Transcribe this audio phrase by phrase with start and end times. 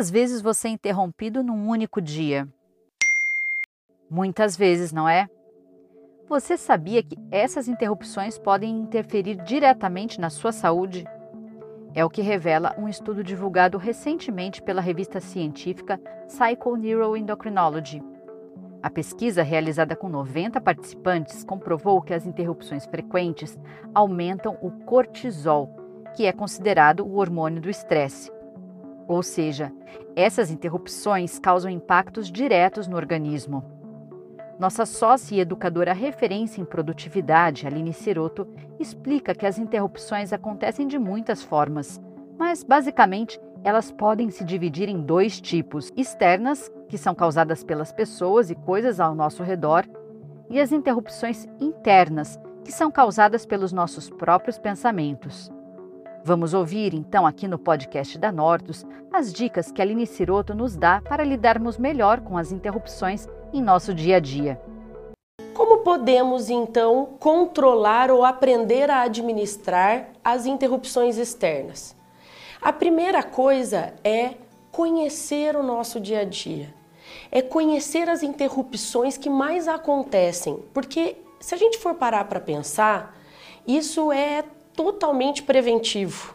[0.00, 2.48] Quantas vezes você é interrompido num único dia?
[4.10, 5.28] Muitas vezes, não é?
[6.26, 11.04] Você sabia que essas interrupções podem interferir diretamente na sua saúde?
[11.94, 18.02] É o que revela um estudo divulgado recentemente pela revista científica Psychoneuroendocrinology.
[18.82, 23.58] A pesquisa, realizada com 90 participantes, comprovou que as interrupções frequentes
[23.94, 25.68] aumentam o cortisol,
[26.16, 28.39] que é considerado o hormônio do estresse.
[29.10, 29.72] Ou seja,
[30.14, 33.64] essas interrupções causam impactos diretos no organismo.
[34.56, 38.46] Nossa sócia e educadora referência em produtividade, Aline Siroto,
[38.78, 42.00] explica que as interrupções acontecem de muitas formas,
[42.38, 48.48] mas basicamente elas podem se dividir em dois tipos: externas, que são causadas pelas pessoas
[48.48, 49.88] e coisas ao nosso redor,
[50.48, 55.50] e as interrupções internas, que são causadas pelos nossos próprios pensamentos.
[56.22, 61.00] Vamos ouvir então aqui no podcast da Nortus as dicas que Aline Siroto nos dá
[61.00, 64.60] para lidarmos melhor com as interrupções em nosso dia a dia.
[65.54, 71.96] Como podemos então controlar ou aprender a administrar as interrupções externas?
[72.60, 74.34] A primeira coisa é
[74.70, 76.74] conhecer o nosso dia a dia.
[77.32, 83.16] É conhecer as interrupções que mais acontecem, porque se a gente for parar para pensar,
[83.66, 84.44] isso é
[84.82, 86.34] totalmente preventivo.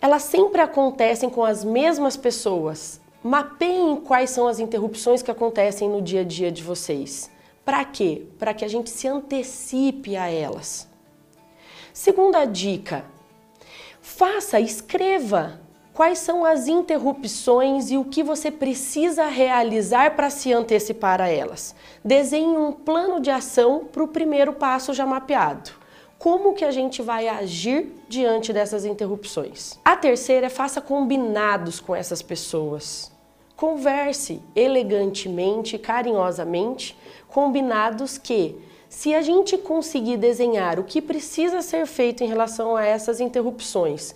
[0.00, 3.00] Elas sempre acontecem com as mesmas pessoas.
[3.22, 7.30] Mapeiem quais são as interrupções que acontecem no dia a dia de vocês.
[7.64, 8.22] Para quê?
[8.38, 10.88] Para que a gente se antecipe a elas.
[11.92, 13.04] Segunda dica:
[14.00, 15.60] Faça, escreva
[15.92, 21.74] quais são as interrupções e o que você precisa realizar para se antecipar a elas.
[22.04, 25.83] Desenhe um plano de ação para o primeiro passo já mapeado.
[26.24, 29.78] Como que a gente vai agir diante dessas interrupções?
[29.84, 33.12] A terceira é faça combinados com essas pessoas.
[33.54, 36.96] Converse elegantemente, carinhosamente,
[37.28, 38.56] combinados que
[38.88, 44.14] se a gente conseguir desenhar o que precisa ser feito em relação a essas interrupções,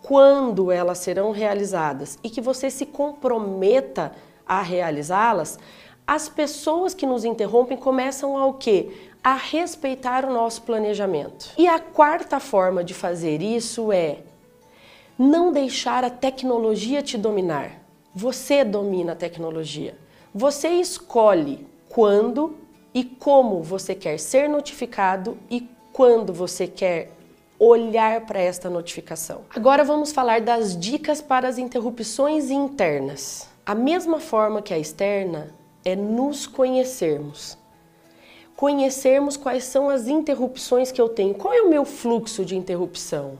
[0.00, 4.12] quando elas serão realizadas e que você se comprometa
[4.46, 5.58] a realizá-las,
[6.06, 9.10] as pessoas que nos interrompem começam a o quê?
[9.22, 11.52] A respeitar o nosso planejamento.
[11.56, 14.18] E a quarta forma de fazer isso é
[15.18, 17.72] não deixar a tecnologia te dominar.
[18.14, 19.96] Você domina a tecnologia.
[20.34, 22.56] Você escolhe quando
[22.94, 27.12] e como você quer ser notificado e quando você quer
[27.58, 29.42] olhar para esta notificação.
[29.54, 33.48] Agora vamos falar das dicas para as interrupções internas.
[33.66, 35.54] A mesma forma que a externa
[35.84, 37.58] é nos conhecermos.
[38.56, 41.34] Conhecermos quais são as interrupções que eu tenho.
[41.34, 43.38] Qual é o meu fluxo de interrupção?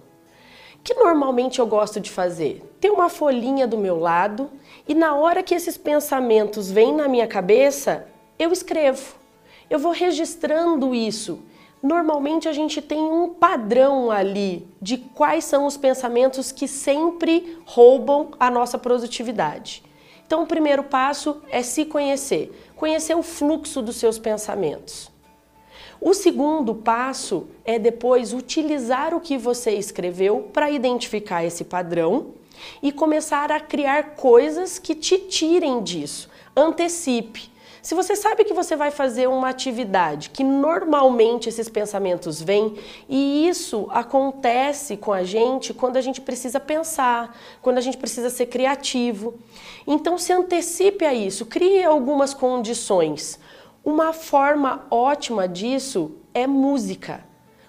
[0.82, 2.62] Que normalmente eu gosto de fazer?
[2.80, 4.50] Ter uma folhinha do meu lado
[4.88, 8.06] e na hora que esses pensamentos vêm na minha cabeça,
[8.38, 9.20] eu escrevo
[9.70, 11.38] eu vou registrando isso.
[11.80, 18.32] Normalmente a gente tem um padrão ali de quais são os pensamentos que sempre roubam
[18.38, 19.82] a nossa produtividade.
[20.30, 25.10] Então, o primeiro passo é se conhecer, conhecer o fluxo dos seus pensamentos.
[26.00, 32.28] O segundo passo é depois utilizar o que você escreveu para identificar esse padrão
[32.80, 36.30] e começar a criar coisas que te tirem disso.
[36.54, 37.50] Antecipe.
[37.82, 42.76] Se você sabe que você vai fazer uma atividade que normalmente esses pensamentos vêm,
[43.08, 48.28] e isso acontece com a gente quando a gente precisa pensar, quando a gente precisa
[48.28, 49.34] ser criativo.
[49.86, 53.38] Então se antecipe a isso, crie algumas condições.
[53.82, 57.24] Uma forma ótima disso é música.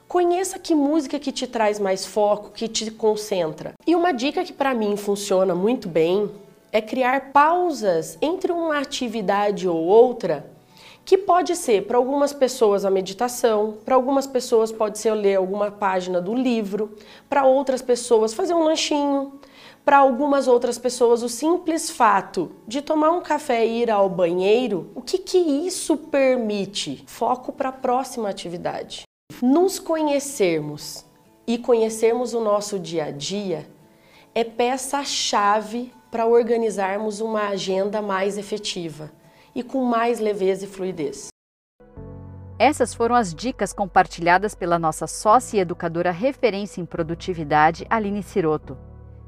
[0.10, 3.72] Conheça que música que te traz mais foco, que te concentra.
[3.88, 6.30] E uma dica que para mim funciona muito bem
[6.72, 10.50] é criar pausas entre uma atividade ou outra,
[11.04, 15.72] que pode ser para algumas pessoas a meditação, para algumas pessoas pode ser ler alguma
[15.72, 16.95] página do livro,
[17.28, 19.40] para outras pessoas fazer um lanchinho,
[19.84, 24.92] para algumas outras pessoas o simples fato de tomar um café e ir ao banheiro,
[24.95, 27.04] o que que isso permite?
[27.07, 29.04] Foco para a próxima atividade.
[29.42, 31.04] Nos conhecermos
[31.48, 33.68] e conhecermos o nosso dia a dia
[34.36, 39.10] é peça-chave para organizarmos uma agenda mais efetiva
[39.56, 41.30] e com mais leveza e fluidez.
[42.60, 48.78] Essas foram as dicas compartilhadas pela nossa sócia e educadora referência em produtividade, Aline Siroto.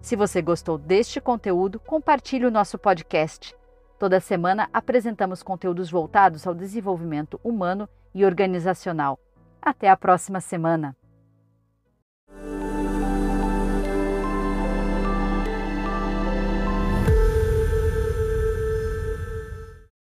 [0.01, 3.55] Se você gostou deste conteúdo, compartilhe o nosso podcast.
[3.97, 9.17] Toda semana apresentamos conteúdos voltados ao desenvolvimento humano e organizacional.
[9.61, 10.95] Até a próxima semana!